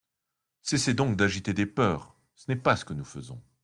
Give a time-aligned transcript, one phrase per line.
[0.63, 2.15] Cessez donc d’agiter des peurs!
[2.33, 3.39] Ce n’est pas ce que nous faisons.